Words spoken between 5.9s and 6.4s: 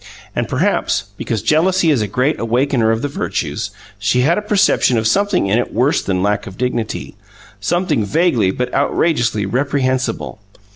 than